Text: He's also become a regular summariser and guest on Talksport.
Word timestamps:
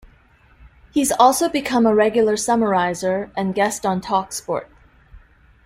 He's 0.91 1.11
also 1.11 1.47
become 1.47 1.85
a 1.85 1.93
regular 1.93 2.33
summariser 2.33 3.29
and 3.37 3.53
guest 3.53 3.85
on 3.85 4.01
Talksport. 4.01 4.65